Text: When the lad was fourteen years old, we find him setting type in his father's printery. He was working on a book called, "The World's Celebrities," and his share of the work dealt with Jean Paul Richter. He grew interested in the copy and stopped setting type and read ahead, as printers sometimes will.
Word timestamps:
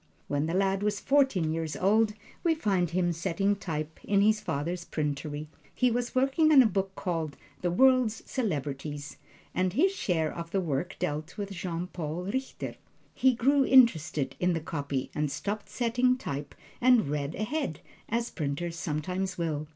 When 0.27 0.47
the 0.47 0.55
lad 0.55 0.81
was 0.81 0.99
fourteen 0.99 1.53
years 1.53 1.75
old, 1.75 2.15
we 2.43 2.55
find 2.55 2.89
him 2.89 3.13
setting 3.13 3.55
type 3.55 3.99
in 4.03 4.21
his 4.21 4.39
father's 4.39 4.83
printery. 4.83 5.45
He 5.75 5.91
was 5.91 6.15
working 6.15 6.51
on 6.51 6.63
a 6.63 6.65
book 6.65 6.95
called, 6.95 7.37
"The 7.61 7.69
World's 7.69 8.23
Celebrities," 8.27 9.17
and 9.53 9.73
his 9.73 9.91
share 9.93 10.33
of 10.33 10.49
the 10.49 10.59
work 10.59 10.95
dealt 10.97 11.37
with 11.37 11.51
Jean 11.51 11.85
Paul 11.85 12.23
Richter. 12.23 12.77
He 13.13 13.35
grew 13.35 13.63
interested 13.63 14.35
in 14.39 14.53
the 14.53 14.59
copy 14.59 15.11
and 15.13 15.29
stopped 15.31 15.69
setting 15.69 16.17
type 16.17 16.55
and 16.81 17.07
read 17.07 17.35
ahead, 17.35 17.79
as 18.09 18.31
printers 18.31 18.79
sometimes 18.79 19.37
will. 19.37 19.67